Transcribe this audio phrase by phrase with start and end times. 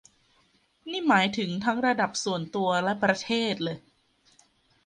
[0.89, 3.77] นี่หมายถึงทั้งระดับส่วนตัวและประเทศเลย